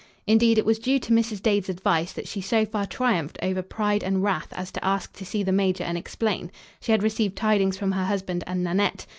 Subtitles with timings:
[0.25, 1.43] Indeed, it was due to Mrs.
[1.43, 5.25] Dade's advice that she so far triumphed over pride and wrath as to ask to
[5.27, 6.51] see the major and explain.
[6.79, 9.05] She had received tidings from her husband and Nanette.